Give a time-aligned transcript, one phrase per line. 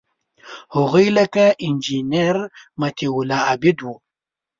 [0.75, 2.35] هغوی لکه انجینیر
[2.81, 3.93] مطیع الله عابد وو.